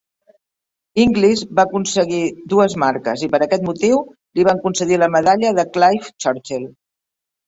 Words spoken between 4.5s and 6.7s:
concedir la medalla de Clive Churchill.